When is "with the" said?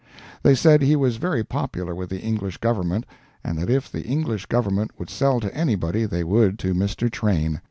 1.93-2.21